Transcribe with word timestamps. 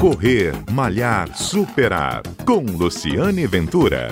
Correr, 0.00 0.52
Malhar, 0.70 1.34
Superar. 1.34 2.22
Com 2.44 2.60
Luciane 2.60 3.46
Ventura. 3.46 4.08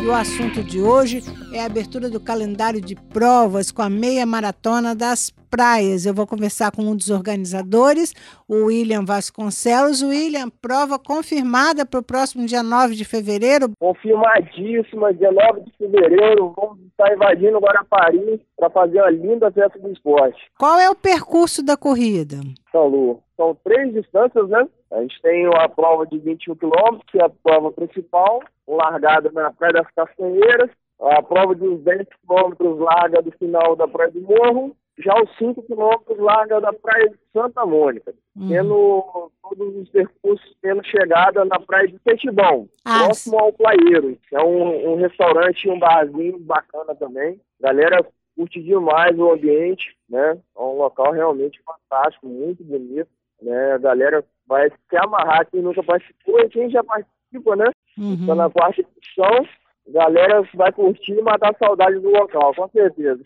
E 0.00 0.06
o 0.06 0.14
assunto 0.14 0.62
de 0.62 0.80
hoje 0.80 1.22
é 1.58 1.62
a 1.62 1.66
abertura 1.66 2.08
do 2.08 2.20
calendário 2.20 2.80
de 2.80 2.94
provas 2.94 3.72
com 3.72 3.82
a 3.82 3.90
meia 3.90 4.24
maratona 4.24 4.94
das 4.94 5.30
praias. 5.50 6.06
Eu 6.06 6.14
vou 6.14 6.26
conversar 6.26 6.70
com 6.70 6.82
um 6.82 6.94
dos 6.94 7.10
organizadores, 7.10 8.14
o 8.48 8.66
William 8.66 9.04
Vasconcelos. 9.04 10.02
William, 10.02 10.48
prova 10.62 10.98
confirmada 10.98 11.84
para 11.84 11.98
o 11.98 12.02
próximo 12.02 12.46
dia 12.46 12.62
9 12.62 12.94
de 12.94 13.04
fevereiro? 13.04 13.70
Confirmadíssima, 13.80 15.12
dia 15.12 15.32
9 15.32 15.62
de 15.62 15.72
fevereiro. 15.76 16.54
Vamos 16.56 16.78
estar 16.86 17.12
invadindo 17.12 17.58
Guarapari 17.58 18.40
para 18.56 18.70
fazer 18.70 19.00
uma 19.00 19.10
linda 19.10 19.50
festa 19.50 19.78
do 19.80 19.90
esporte. 19.90 20.40
Qual 20.58 20.78
é 20.78 20.88
o 20.88 20.94
percurso 20.94 21.64
da 21.64 21.76
corrida? 21.76 22.36
São 22.70 22.86
Lu, 22.86 23.20
são 23.36 23.56
três 23.64 23.92
distâncias, 23.92 24.48
né? 24.48 24.64
A 24.92 25.00
gente 25.00 25.20
tem 25.20 25.46
a 25.46 25.68
prova 25.68 26.06
de 26.06 26.18
21 26.18 26.54
quilômetros, 26.54 27.02
que 27.10 27.20
é 27.20 27.24
a 27.24 27.28
prova 27.28 27.72
principal, 27.72 28.40
largada 28.66 29.30
na 29.32 29.50
Praia 29.52 29.72
das 29.72 29.90
Castanheiras, 29.94 30.70
a 31.00 31.22
prova 31.22 31.54
de 31.54 31.62
uns 31.62 31.80
10 31.82 32.06
quilômetros 32.20 32.78
larga 32.78 33.22
do 33.22 33.30
final 33.32 33.76
da 33.76 33.86
Praia 33.86 34.10
do 34.10 34.20
Morro, 34.20 34.76
já 34.98 35.14
os 35.14 35.30
5 35.38 35.62
quilômetros 35.62 36.18
larga 36.18 36.60
da 36.60 36.72
Praia 36.72 37.08
de 37.08 37.16
Santa 37.32 37.64
Mônica, 37.64 38.12
uhum. 38.36 38.48
tendo 38.48 39.30
todos 39.42 39.76
os 39.76 39.88
percursos 39.90 40.56
tendo 40.60 40.84
chegada 40.84 41.44
na 41.44 41.60
Praia 41.60 41.86
de 41.86 41.98
Setibão, 42.00 42.68
ah, 42.84 43.04
próximo 43.04 43.38
ao 43.38 43.52
Plaeiro. 43.52 44.18
É 44.32 44.42
um, 44.42 44.92
um 44.92 44.96
restaurante 44.96 45.64
e 45.64 45.70
um 45.70 45.78
barzinho 45.78 46.38
bacana 46.40 46.94
também. 46.96 47.40
Galera 47.60 48.04
curte 48.36 48.60
demais 48.60 49.16
o 49.18 49.32
ambiente, 49.32 49.96
né? 50.08 50.38
É 50.56 50.60
um 50.60 50.76
local 50.76 51.12
realmente 51.12 51.60
fantástico, 51.64 52.26
muito 52.26 52.64
bonito, 52.64 53.08
né? 53.40 53.72
A 53.72 53.78
galera 53.78 54.24
vai 54.46 54.68
se 54.70 54.96
amarrar 54.96 55.46
quem 55.50 55.62
nunca 55.62 55.82
participou 55.82 56.40
e 56.40 56.48
quem 56.48 56.70
já 56.70 56.82
participa, 56.82 57.56
né? 57.56 57.70
Uhum. 57.96 58.14
Está 58.14 58.34
na 58.34 58.50
quarta 58.50 58.80
edição 58.80 59.46
galera 59.92 60.42
vai 60.54 60.72
curtir 60.72 61.12
e 61.12 61.22
matar 61.22 61.50
a 61.50 61.58
saudade 61.58 61.98
do 61.98 62.10
local, 62.10 62.54
com 62.54 62.68
certeza. 62.68 63.20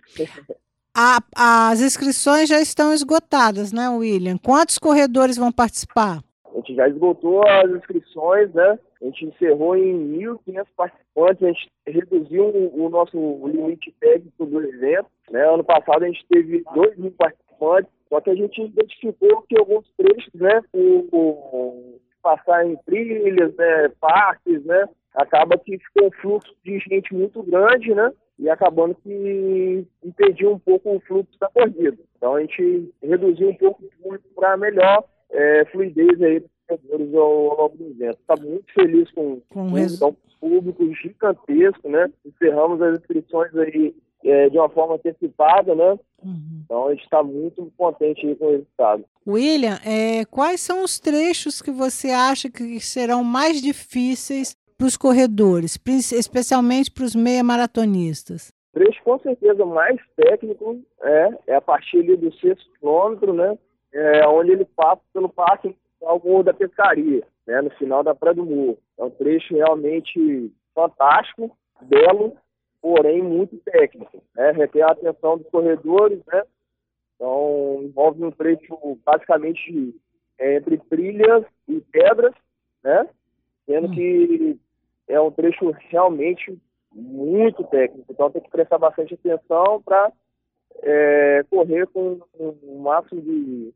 A, 0.94 1.18
as 1.34 1.80
inscrições 1.80 2.48
já 2.48 2.60
estão 2.60 2.92
esgotadas, 2.92 3.72
né, 3.72 3.88
William? 3.88 4.36
Quantos 4.36 4.78
corredores 4.78 5.38
vão 5.38 5.50
participar? 5.50 6.22
A 6.52 6.56
gente 6.56 6.74
já 6.74 6.86
esgotou 6.86 7.42
as 7.46 7.70
inscrições, 7.70 8.52
né? 8.52 8.78
A 9.00 9.04
gente 9.06 9.24
encerrou 9.24 9.74
em 9.74 10.18
1.500 10.18 10.66
participantes, 10.76 11.42
a 11.42 11.46
gente 11.46 11.70
reduziu 11.86 12.44
o, 12.44 12.86
o 12.86 12.88
nosso 12.90 13.16
limite 13.48 13.92
técnico 13.98 14.44
do 14.46 14.62
evento. 14.62 15.06
Né? 15.30 15.42
Ano 15.48 15.64
passado 15.64 16.04
a 16.04 16.06
gente 16.06 16.24
teve 16.28 16.62
2 16.74 16.98
mil 16.98 17.10
participantes, 17.12 17.90
só 18.08 18.20
que 18.20 18.30
a 18.30 18.34
gente 18.34 18.60
identificou 18.62 19.42
que 19.48 19.58
alguns 19.58 19.86
trechos, 19.96 20.34
né, 20.34 20.60
o, 20.74 21.98
passar 22.22 22.66
em 22.66 22.76
trilhas, 22.84 23.54
né, 23.56 23.88
parques, 24.00 24.64
né, 24.64 24.88
acaba 25.14 25.58
que 25.58 25.78
ficou 25.78 26.08
um 26.08 26.12
fluxo 26.20 26.54
de 26.64 26.78
gente 26.78 27.14
muito 27.14 27.42
grande, 27.42 27.94
né? 27.94 28.12
E 28.38 28.48
acabando 28.48 28.94
que 28.94 29.86
impediu 30.02 30.52
um 30.52 30.58
pouco 30.58 30.96
o 30.96 31.00
fluxo 31.00 31.38
da 31.38 31.48
corrida. 31.48 31.98
Então 32.16 32.34
a 32.34 32.40
gente 32.40 32.92
reduziu 33.02 33.50
um 33.50 33.54
pouco 33.54 33.84
o 33.84 34.02
público 34.02 34.28
para 34.34 34.56
melhor 34.56 35.04
é, 35.30 35.64
fluidez 35.66 36.20
aí 36.22 36.40
dos 36.40 36.50
corredores 36.66 37.14
ao 37.14 37.56
longo 37.56 37.76
do 37.76 37.90
evento. 37.90 38.18
Está 38.18 38.34
muito 38.36 38.72
feliz 38.72 39.10
com, 39.12 39.40
com 39.50 39.72
o 39.72 39.78
então, 39.78 40.16
público 40.40 40.92
gigantesco, 40.94 41.88
né? 41.88 42.10
Encerramos 42.24 42.80
as 42.80 42.98
inscrições 42.98 43.54
aí 43.56 43.94
é, 44.24 44.48
de 44.48 44.58
uma 44.58 44.68
forma 44.68 44.94
antecipada, 44.94 45.74
né? 45.74 45.98
Uhum. 46.24 46.62
Então 46.64 46.86
a 46.86 46.90
gente 46.90 47.04
está 47.04 47.22
muito 47.22 47.72
contente 47.76 48.34
com 48.36 48.46
o 48.46 48.50
resultado. 48.50 49.04
William, 49.26 49.78
é, 49.84 50.24
quais 50.24 50.60
são 50.60 50.84
os 50.84 50.98
trechos 50.98 51.60
que 51.60 51.70
você 51.70 52.10
acha 52.10 52.50
que 52.50 52.80
serão 52.80 53.22
mais 53.24 53.60
difíceis 53.60 54.56
para 54.76 54.86
os 54.86 54.96
corredores, 54.96 55.78
especialmente 56.12 56.90
para 56.90 57.04
os 57.04 57.14
meia 57.14 57.42
maratonistas? 57.42 58.52
Trecho 58.72 59.02
com 59.04 59.18
certeza 59.18 59.64
mais 59.66 60.00
técnico 60.16 60.80
é, 61.02 61.30
é 61.48 61.54
a 61.54 61.60
partir 61.60 61.98
ali 61.98 62.16
do 62.16 62.32
sexto 62.38 62.68
quilômetro, 62.78 63.32
né? 63.32 63.56
É, 63.92 64.26
onde 64.26 64.52
ele 64.52 64.64
passa 64.64 65.02
pelo 65.12 65.28
parque 65.28 65.76
ao 66.02 66.20
Morro 66.24 66.42
da 66.44 66.54
Pescaria, 66.54 67.22
né? 67.46 67.60
No 67.60 67.70
final 67.72 68.02
da 68.02 68.14
Praia 68.14 68.34
do 68.34 68.46
Morro. 68.46 68.78
É 68.98 69.04
um 69.04 69.10
trecho 69.10 69.54
realmente 69.54 70.50
fantástico, 70.74 71.56
belo, 71.82 72.34
porém 72.82 73.22
muito 73.22 73.56
técnico. 73.58 74.22
Né? 74.34 74.50
Requer 74.50 74.82
a 74.82 74.90
atenção 74.90 75.38
dos 75.38 75.48
corredores, 75.48 76.20
né? 76.26 76.42
Então 77.14 77.80
envolve 77.84 78.24
um 78.24 78.32
trecho 78.32 78.98
basicamente 79.06 79.94
é, 80.38 80.56
entre 80.56 80.76
trilhas 80.76 81.44
e 81.68 81.80
pedras, 81.80 82.34
né? 82.82 83.08
Sendo 83.64 83.86
hum. 83.86 83.92
que 83.92 84.58
é 85.06 85.20
um 85.20 85.30
trecho 85.30 85.70
realmente 85.88 86.58
muito 86.90 87.64
técnico, 87.64 88.12
então 88.12 88.30
tem 88.30 88.42
que 88.42 88.50
prestar 88.50 88.76
bastante 88.76 89.14
atenção 89.14 89.80
para 89.82 90.12
é, 90.82 91.42
correr 91.48 91.86
com 91.86 92.20
o 92.38 92.78
máximo 92.80 93.22
de, 93.22 93.72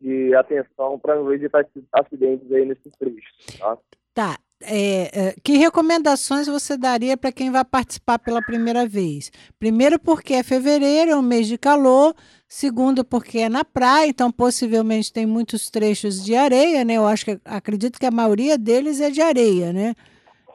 de 0.00 0.34
atenção 0.34 0.98
para 0.98 1.16
não 1.16 1.32
evitar 1.32 1.66
acidentes 1.92 2.50
aí 2.50 2.64
nesses 2.64 2.92
trechos. 2.96 3.58
Tá. 3.58 3.78
tá. 4.14 4.38
É, 4.60 5.28
é, 5.28 5.34
que 5.42 5.56
recomendações 5.56 6.48
você 6.48 6.76
daria 6.76 7.16
para 7.16 7.30
quem 7.30 7.50
vai 7.50 7.64
participar 7.64 8.18
pela 8.18 8.42
primeira 8.42 8.86
vez? 8.86 9.30
Primeiro, 9.58 10.00
porque 10.00 10.34
é 10.34 10.42
fevereiro, 10.42 11.12
é 11.12 11.16
um 11.16 11.22
mês 11.22 11.46
de 11.46 11.56
calor. 11.56 12.14
Segundo, 12.48 13.04
porque 13.04 13.40
é 13.40 13.48
na 13.48 13.64
praia, 13.64 14.08
então 14.08 14.32
possivelmente 14.32 15.12
tem 15.12 15.26
muitos 15.26 15.70
trechos 15.70 16.24
de 16.24 16.34
areia, 16.34 16.82
né? 16.82 16.94
Eu 16.94 17.06
acho 17.06 17.24
que 17.26 17.38
acredito 17.44 18.00
que 18.00 18.06
a 18.06 18.10
maioria 18.10 18.56
deles 18.56 19.00
é 19.00 19.10
de 19.10 19.20
areia, 19.20 19.72
né? 19.72 19.94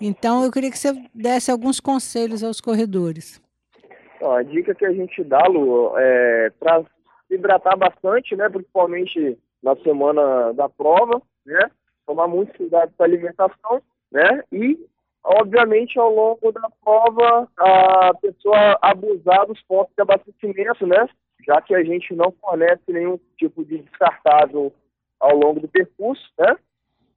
Então, 0.02 0.44
eu 0.44 0.52
queria 0.52 0.72
que 0.72 0.78
você 0.78 0.92
desse 1.14 1.52
alguns 1.52 1.80
conselhos 1.80 2.44
aos 2.44 2.60
corredores. 2.60 3.42
a 4.22 4.42
dica 4.42 4.74
que 4.74 4.86
a 4.86 4.92
gente 4.92 5.24
dá, 5.24 5.46
Lu, 5.48 5.94
é 5.98 6.52
para 6.60 6.82
se 6.82 7.36
hidratar 7.36 7.78
bastante, 7.78 8.36
né? 8.36 8.50
Principalmente 8.50 9.38
na 9.62 9.76
semana 9.78 10.52
da 10.54 10.68
prova, 10.68 11.22
né? 11.46 11.70
Tomar 12.06 12.28
muito 12.28 12.58
cuidado 12.58 12.92
com 12.98 13.04
a 13.04 13.06
alimentação, 13.06 13.82
né? 14.14 14.44
E, 14.52 14.80
obviamente, 15.24 16.00
ao 16.00 16.14
longo 16.14 16.52
da 16.54 16.70
prova, 16.84 17.50
a 17.58 18.14
pessoa 18.22 18.78
abusar 18.82 19.46
dos 19.48 19.62
pontos 19.64 19.94
de 19.96 20.02
abastecimento, 20.02 20.88
né? 20.88 21.10
Já 21.46 21.62
que 21.62 21.76
a 21.76 21.84
gente 21.84 22.16
não 22.16 22.32
fornece 22.40 22.84
nenhum 22.88 23.20
tipo 23.38 23.66
de 23.66 23.80
descartável 23.80 24.72
ao 25.20 25.36
longo 25.36 25.60
do 25.60 25.68
percurso, 25.68 26.24
né? 26.38 26.56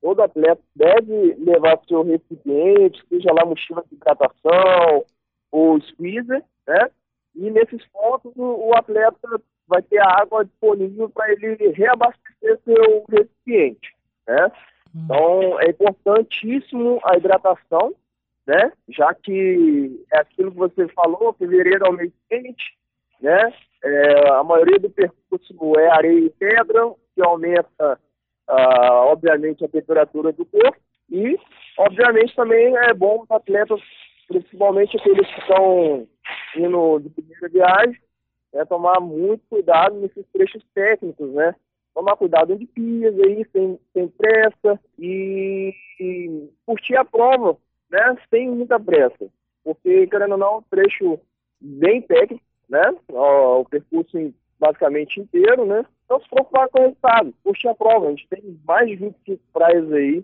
todo 0.07 0.23
atleta 0.23 0.63
deve 0.77 1.35
levar 1.35 1.81
seu 1.89 2.05
recipiente, 2.05 3.03
seja 3.09 3.33
lá 3.33 3.45
mochila 3.45 3.83
de 3.89 3.97
hidratação 3.97 5.05
ou 5.51 5.81
squeezer, 5.81 6.45
né? 6.67 6.91
E 7.35 7.51
nesses 7.51 7.85
pontos 7.89 8.33
o, 8.37 8.73
atleta 8.75 9.41
vai 9.67 9.83
ter 9.83 9.99
a 9.99 10.21
água 10.21 10.45
disponível 10.45 11.11
para 11.11 11.33
ele 11.33 11.73
reabastecer 11.73 12.61
seu 12.65 13.05
recipiente, 13.11 13.95
né? 14.29 14.53
Então 15.05 15.61
é 15.61 15.71
importantíssimo 15.71 17.01
a 17.05 17.17
hidratação, 17.17 17.95
né? 18.47 18.73
Já 18.89 19.13
que 19.15 20.05
é 20.13 20.19
aquilo 20.19 20.51
que 20.51 20.59
você 20.59 20.89
falou, 20.89 21.35
fevereiro 21.35 21.87
é 21.87 21.89
o 21.89 21.93
mês 21.93 22.13
quente, 22.29 22.77
né? 23.21 23.53
É, 23.85 24.29
a 24.31 24.43
maioria 24.43 24.79
do 24.79 24.91
percurso 24.91 25.55
é 25.79 25.89
areia 25.89 26.19
e 26.19 26.31
pedra, 26.31 26.93
que 27.15 27.23
aumenta 27.23 27.99
uh, 28.49 29.11
obviamente, 29.11 29.65
a 29.65 29.69
temperatura 29.69 30.33
do 30.33 30.45
corpo 30.45 30.79
e, 31.11 31.39
obviamente, 31.79 32.35
também 32.35 32.77
é 32.77 32.95
bom 32.95 33.23
os 33.23 33.31
atletas, 33.31 33.81
principalmente 34.29 34.97
aqueles 34.97 35.27
que 35.27 35.41
estão 35.41 36.07
indo 36.57 36.99
de 37.01 37.11
primeira 37.11 37.49
viagem, 37.49 38.01
né, 38.53 38.65
tomar 38.65 39.01
muito 39.01 39.43
cuidado 39.49 39.97
nesses 39.97 40.25
trechos 40.33 40.65
técnicos, 40.75 41.31
né? 41.33 41.55
Tomar 41.97 42.15
cuidado 42.19 42.53
onde 42.53 42.67
pisa 42.67 43.25
aí, 43.25 43.43
sem, 43.51 43.81
sem 43.95 44.07
pressa 44.09 44.79
e, 44.99 45.73
e 45.99 46.51
curtir 46.67 46.95
a 46.95 47.07
prova, 47.07 47.57
né? 47.91 48.19
Sem 48.29 48.51
muita 48.51 48.79
pressa. 48.79 49.27
Porque, 49.65 50.07
querendo 50.07 50.33
ou 50.33 50.37
não, 50.37 50.47
é 50.47 50.57
um 50.59 50.63
trecho 50.71 51.19
bem 51.59 52.03
técnico, 52.03 52.45
né? 52.69 52.95
O, 53.09 53.61
o 53.61 53.65
percurso 53.65 54.35
basicamente 54.61 55.21
inteiro, 55.21 55.65
né? 55.65 55.87
Não 56.11 56.21
se 56.21 56.29
preocupar 56.29 56.69
com 56.69 56.81
o 56.81 56.83
resultado, 56.83 57.35
curtir 57.43 57.69
a 57.69 57.75
prova. 57.75 58.09
A 58.09 58.11
gente 58.11 58.29
tem 58.29 58.61
mais 58.67 58.87
de 58.91 58.97
25 58.97 59.43
praias 59.55 59.91
aí 59.91 60.23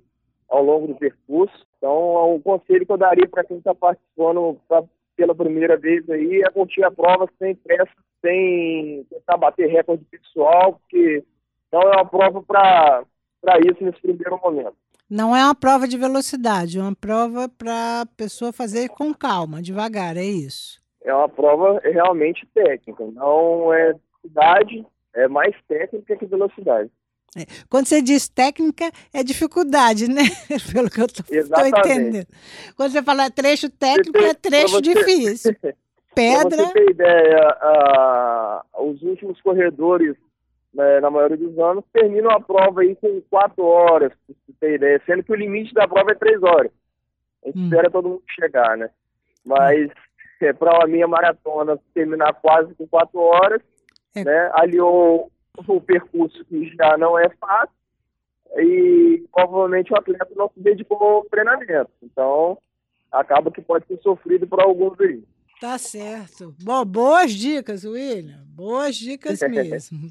ao 0.51 0.63
longo 0.63 0.89
do 0.89 0.95
percurso. 0.97 1.67
Então, 1.79 2.35
o 2.35 2.43
conselho 2.43 2.85
que 2.85 2.93
eu 2.93 2.99
daria 2.99 3.27
para 3.27 3.45
quem 3.45 3.57
está 3.57 3.75
participando 3.75 4.61
pra, 4.69 4.85
pela 5.17 5.35
primeira 5.35 5.79
vez 5.79 6.07
aí 6.11 6.43
é 6.43 6.51
curtir 6.51 6.85
a 6.85 6.91
prova 6.91 7.27
sem 7.39 7.55
pressa, 7.55 7.95
sem 8.21 9.07
tentar 9.09 9.39
bater 9.39 9.71
recorde 9.71 10.05
pessoal, 10.11 10.75
porque 10.75 11.25
não 11.73 11.83
é 11.83 11.97
uma 11.97 12.05
prova 12.05 12.43
para 12.43 13.59
isso 13.61 13.83
nesse 13.83 14.01
primeiro 14.01 14.39
momento. 14.43 14.77
Não 15.09 15.37
é 15.37 15.45
uma 15.45 15.55
prova 15.55 15.87
de 15.87 15.99
velocidade, 15.99 16.79
é 16.79 16.83
uma 16.83 16.95
prova 16.95 17.49
para 17.49 18.03
a 18.03 18.07
pessoa 18.17 18.53
fazer 18.53 18.89
com 18.89 19.13
calma, 19.13 19.61
devagar, 19.61 20.17
é 20.17 20.25
isso? 20.25 20.81
É 21.03 21.15
uma 21.15 21.29
prova 21.29 21.81
realmente 21.83 22.47
técnica, 22.55 23.05
não 23.13 23.73
é 23.73 23.95
velocidade, 24.23 24.87
é 25.15 25.29
mais 25.29 25.55
técnica 25.69 26.17
que 26.17 26.27
velocidade. 26.27 26.91
É. 27.37 27.45
Quando 27.69 27.87
você 27.87 28.03
diz 28.03 28.29
técnica, 28.29 28.91
é 29.13 29.23
dificuldade, 29.23 30.09
né? 30.09 30.23
Pelo 30.73 30.91
que 30.91 31.01
eu 31.01 31.07
estou 31.07 31.67
entendendo. 31.67 32.27
Quando 32.77 32.93
você 32.93 33.03
fala 33.03 33.31
trecho 33.31 33.71
técnico, 33.71 34.19
é 34.19 34.35
trecho 34.35 34.75
você, 34.75 34.83
difícil. 34.83 35.57
Pedra. 36.15 36.51
Pra 36.57 36.67
você 36.67 36.73
ter 36.73 36.91
ideia, 36.91 37.59
uh, 38.75 38.91
os 38.91 39.03
últimos 39.03 39.41
corredores, 39.41 40.15
né, 40.75 41.01
na 41.01 41.11
maioria 41.11 41.37
dos 41.37 41.59
anos, 41.59 41.85
terminam 41.93 42.31
a 42.31 42.41
prova 42.41 42.81
aí 42.81 42.97
com 42.97 43.21
quatro 43.31 43.65
horas, 43.65 44.13
ter 44.61 44.75
ideia, 44.75 45.03
sendo 45.05 45.23
que 45.23 45.33
o 45.33 45.37
limite 45.37 45.75
da 45.75 45.89
prova 45.89 46.13
é 46.13 46.15
três 46.15 46.43
horas. 46.43 46.71
A 47.45 47.49
gente 47.49 47.59
hum. 47.59 47.65
espera 47.65 47.91
todo 47.91 48.09
mundo 48.09 48.23
chegar, 48.29 48.77
né? 48.77 48.91
Mas 49.45 49.91
é, 50.41 50.53
para 50.53 50.85
a 50.85 50.87
minha 50.87 51.07
maratona 51.07 51.79
terminar 51.95 52.33
quase 52.35 52.75
com 52.75 52.87
quatro 52.87 53.19
horas, 53.21 53.61
é. 54.15 54.25
né? 54.25 54.51
Aliou 54.55 55.31
o 55.67 55.81
percurso 55.81 56.45
que 56.47 56.75
já 56.77 56.97
não 56.97 57.19
é 57.19 57.29
fácil 57.41 57.75
e 58.57 59.25
provavelmente 59.33 59.93
o 59.93 59.97
atleta 59.97 60.29
não 60.37 60.49
se 60.49 60.61
dedicou 60.61 60.99
ao 61.03 61.25
treinamento. 61.25 61.91
Então, 62.03 62.59
acaba 63.11 63.51
que 63.51 63.61
pode 63.61 63.87
ser 63.87 63.99
sofrido 64.03 64.47
por 64.47 64.61
alguns 64.61 64.99
aí. 65.01 65.23
Tá 65.61 65.79
certo. 65.79 66.55
Bom, 66.63 66.85
boas 66.85 67.33
dicas, 67.33 67.85
William. 67.85 68.43
Boas 68.47 68.97
dicas 68.97 69.41
mesmo. 69.49 70.11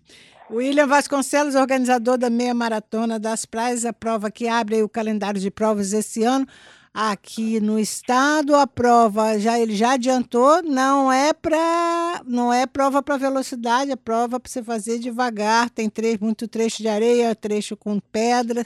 William 0.52 0.86
Vasconcelos, 0.86 1.56
organizador 1.56 2.18
da 2.18 2.30
meia 2.30 2.54
maratona 2.54 3.18
das 3.18 3.46
praias, 3.46 3.86
a 3.86 3.94
prova 3.94 4.30
que 4.30 4.50
abre 4.50 4.84
o 4.84 4.90
calendário 4.90 5.40
de 5.40 5.50
provas 5.50 5.94
esse 5.94 6.24
ano 6.24 6.46
aqui 6.94 7.62
no 7.62 7.80
estado. 7.80 8.54
A 8.54 8.68
prova 8.68 9.40
já 9.40 9.58
ele 9.58 9.74
já 9.74 9.94
adiantou, 9.94 10.62
não 10.62 11.10
é 11.10 11.34
para 11.34 12.22
não 12.28 12.52
é 12.52 12.68
prova 12.68 13.02
para 13.02 13.16
velocidade, 13.16 13.92
é 13.92 13.96
prova 13.96 14.42
para 14.42 14.52
você 14.52 14.62
fazer 14.62 15.00
devagar. 15.00 15.70
Tem 15.70 15.90
trecho, 15.90 16.22
muito 16.22 16.50
trecho 16.50 16.82
de 16.82 16.90
areia, 16.90 17.34
trecho 17.34 17.78
com 17.78 17.98
pedra. 18.12 18.66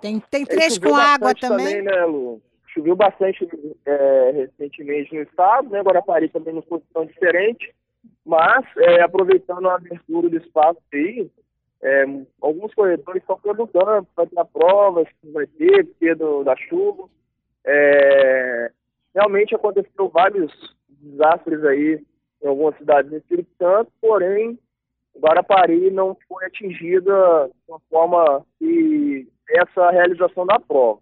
Tem, 0.00 0.22
tem 0.30 0.46
trecho 0.46 0.80
com 0.80 0.94
água 0.94 1.34
também. 1.34 1.66
também 1.66 1.82
né, 1.82 2.04
Lu? 2.04 2.40
Choveu 2.68 2.94
bastante 2.94 3.46
é, 3.84 4.30
recentemente 4.34 5.12
no 5.14 5.22
estado, 5.22 5.68
né? 5.68 5.80
Guarapari 5.82 6.28
também 6.28 6.54
não 6.54 6.62
foi 6.62 6.80
tão 6.94 7.04
diferente. 7.04 7.74
Mas, 8.24 8.64
é, 8.76 9.02
aproveitando 9.02 9.68
a 9.68 9.74
abertura 9.74 10.28
do 10.28 10.36
espaço 10.36 10.80
aí, 10.92 11.30
é, 11.82 12.04
alguns 12.40 12.72
corredores 12.74 13.22
estão 13.22 13.38
perguntando 13.38 14.06
para 14.14 14.26
ter 14.26 14.38
a 14.38 14.44
prova, 14.44 15.04
se 15.04 15.32
vai 15.32 15.46
ter, 15.46 15.86
porque 15.86 16.14
do, 16.14 16.44
da 16.44 16.56
chuva. 16.56 17.08
É, 17.64 18.70
realmente 19.14 19.54
aconteceu 19.54 20.08
vários 20.08 20.52
desastres 20.88 21.64
aí 21.64 22.04
em 22.42 22.46
algumas 22.46 22.76
cidades 22.76 23.10
do 23.10 23.16
Espírito 23.16 23.50
Santo, 23.58 23.90
porém 24.00 24.58
Guarapari 25.18 25.90
não 25.90 26.16
foi 26.28 26.44
atingida 26.46 27.48
de 27.48 27.72
uma 27.72 27.80
forma 27.90 28.44
que 28.58 29.28
essa 29.48 29.90
realização 29.90 30.46
da 30.46 30.58
prova. 30.58 31.00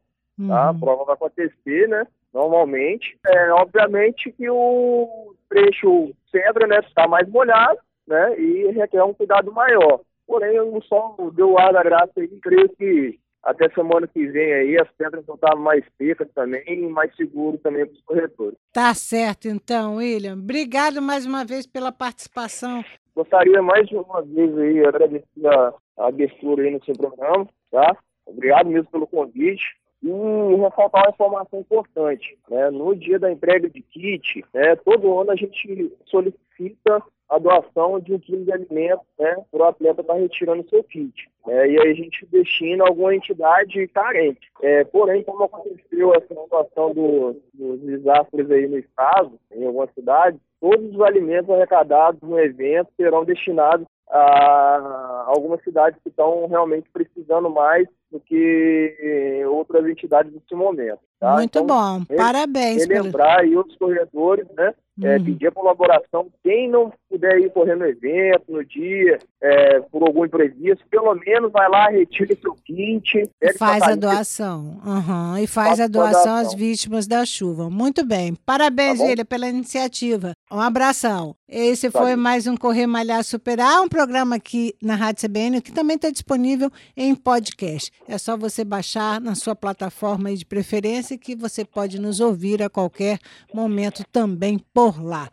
Tá? 0.49 0.69
A 0.69 0.71
uhum. 0.73 0.81
prova 0.81 1.05
vai 1.05 1.15
acontecer, 1.15 1.89
né? 1.89 2.07
Normalmente. 2.33 3.19
É, 3.27 3.53
obviamente 3.53 4.33
que 4.33 4.49
o 4.49 5.35
trecho 5.51 6.15
Cedra 6.31 6.67
né, 6.67 6.79
está 6.79 7.07
mais 7.07 7.29
molhado, 7.29 7.79
né? 8.07 8.41
E 8.41 8.71
requer 8.71 9.03
um 9.03 9.13
cuidado 9.13 9.53
maior. 9.53 10.01
Porém, 10.27 10.59
o 10.61 10.81
sol 10.83 11.31
deu 11.33 11.59
ar 11.59 11.73
da 11.73 11.83
graça 11.83 12.13
e 12.17 12.29
creio 12.41 12.69
que 12.71 13.19
até 13.43 13.69
semana 13.71 14.07
que 14.07 14.27
vem 14.27 14.53
aí 14.53 14.79
as 14.79 14.89
pedras 14.93 15.25
vão 15.27 15.35
estar 15.35 15.57
mais 15.57 15.85
secas 15.99 16.29
também 16.35 16.63
e 16.67 16.89
mais 16.89 17.15
seguro 17.17 17.59
também 17.59 17.87
para 17.87 17.95
os 17.95 18.03
corretores. 18.03 18.59
Tá 18.73 18.95
certo 18.95 19.49
então, 19.49 19.97
William. 19.97 20.35
Obrigado 20.35 21.03
mais 21.03 21.27
uma 21.27 21.45
vez 21.45 21.67
pela 21.67 21.91
participação. 21.91 22.85
Gostaria 23.15 23.61
mais 23.61 23.89
de 23.89 23.97
uma 23.97 24.23
vez 24.23 24.57
aí 24.57 24.87
agradecer 24.87 25.47
a, 25.47 25.75
a 25.99 26.09
abertura 26.09 26.63
aí 26.63 26.71
no 26.71 26.85
seu 26.85 26.95
programa, 26.95 27.49
tá? 27.71 27.97
Obrigado 28.27 28.69
mesmo 28.69 28.91
pelo 28.91 29.07
convite. 29.07 29.65
E 30.03 30.55
ressaltar 30.57 31.05
uma 31.05 31.11
informação 31.11 31.61
importante, 31.61 32.39
né? 32.49 32.71
No 32.71 32.95
dia 32.97 33.19
da 33.19 33.31
entrega 33.31 33.69
de 33.69 33.83
kit, 33.83 34.45
né, 34.55 34.75
todo 34.77 35.19
ano 35.19 35.31
a 35.31 35.37
gente 35.37 35.93
solicita 36.07 37.03
a 37.31 37.39
doação 37.39 38.01
de 38.01 38.13
um 38.13 38.19
quilo 38.19 38.45
de 38.45 38.53
alimento 38.53 39.03
né, 39.19 39.37
para 39.53 39.61
o 39.61 39.65
atleta 39.65 40.01
estar 40.01 40.15
tá 40.15 40.19
retirando 40.19 40.69
seu 40.69 40.83
kit. 40.83 41.31
É, 41.47 41.69
e 41.69 41.81
aí 41.81 41.91
a 41.91 41.95
gente 41.95 42.27
destina 42.27 42.85
alguma 42.85 43.15
entidade 43.15 43.87
carente. 43.89 44.51
É, 44.61 44.85
porém, 44.85 45.23
como 45.23 45.45
aconteceu 45.45 46.13
essa 46.13 46.35
situação 46.35 46.93
do, 46.93 47.41
dos 47.55 47.81
desastres 47.81 48.51
aí 48.51 48.67
no 48.67 48.79
estado, 48.79 49.39
em 49.53 49.65
algumas 49.65 49.91
cidades, 49.95 50.41
todos 50.61 50.93
os 50.93 51.01
alimentos 51.01 51.51
arrecadados 51.51 52.21
no 52.21 52.39
evento 52.39 52.89
serão 52.97 53.25
destinados 53.25 53.87
a 54.11 55.25
algumas 55.27 55.63
cidades 55.63 56.01
que 56.03 56.09
estão 56.09 56.47
realmente 56.49 56.89
precisando 56.93 57.49
mais 57.49 57.87
do 58.11 58.19
que 58.19 59.45
outras 59.49 59.87
entidades 59.87 60.33
nesse 60.33 60.55
momento. 60.55 60.99
Tá? 61.21 61.35
Muito 61.35 61.59
então, 61.59 61.67
bom, 61.67 62.05
parabéns. 62.17 62.87
Relembrar 62.87 63.39
pelo... 63.39 63.49
aí 63.49 63.57
os 63.57 63.77
corredores, 63.77 64.47
né? 64.57 64.75
É, 65.03 65.17
uhum. 65.17 65.25
pedir 65.25 65.47
a 65.47 65.53
colaboração. 65.53 66.29
Quem 66.43 66.69
não 66.69 66.93
puder 67.21 67.39
ir 67.39 67.51
correr 67.51 67.77
no 67.77 67.85
evento, 67.85 68.45
no 68.49 68.65
dia, 68.65 69.19
é, 69.43 69.81
por 69.81 70.03
algum 70.03 70.25
imprevisto, 70.25 70.85
pelo 70.91 71.15
menos 71.15 71.53
vai 71.53 71.69
lá, 71.69 71.91
retira 71.91 72.35
seu 72.41 72.55
kit. 72.65 73.31
Faz 73.59 73.83
a 73.83 73.95
doação. 73.95 74.81
Uhum. 74.85 75.37
E 75.37 75.47
faz, 75.47 75.69
faz 75.69 75.81
a 75.81 75.87
doação 75.87 76.37
às 76.37 76.55
vítimas 76.55 77.07
da 77.07 77.27
chuva. 77.27 77.69
Muito 77.69 78.05
bem. 78.05 78.35
Parabéns, 78.47 78.99
tá 78.99 79.25
pela 79.25 79.49
iniciativa. 79.49 80.33
Um 80.51 80.61
abração. 80.61 81.37
Esse 81.47 81.91
foi 81.91 82.17
mais 82.17 82.47
um 82.47 82.57
Correr 82.57 82.87
Malhar 82.87 83.23
Superar, 83.25 83.83
um 83.83 83.89
programa 83.89 84.37
aqui 84.37 84.73
na 84.81 84.95
Rádio 84.95 85.29
CBN, 85.29 85.61
que 85.61 85.73
também 85.73 85.97
está 85.97 86.09
disponível 86.09 86.71
em 86.97 87.15
podcast. 87.15 87.91
É 88.09 88.17
só 88.17 88.37
você 88.37 88.65
baixar 88.65 89.21
na 89.21 89.35
sua 89.35 89.55
plataforma 89.55 90.35
de 90.35 90.47
preferência 90.47 91.19
que 91.19 91.35
você 91.35 91.65
pode 91.65 92.01
nos 92.01 92.21
ouvir 92.21 92.63
a 92.63 92.71
qualquer 92.71 93.19
momento 93.53 94.05
também 94.13 94.61
por 94.73 95.03
lá. 95.03 95.29